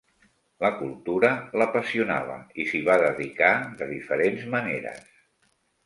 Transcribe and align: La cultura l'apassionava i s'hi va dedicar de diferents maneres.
La 0.63 0.69
cultura 0.77 1.29
l'apassionava 1.61 2.39
i 2.63 2.67
s'hi 2.73 2.83
va 2.91 2.99
dedicar 3.07 3.53
de 3.83 3.93
diferents 3.97 4.53
maneres. 4.57 5.11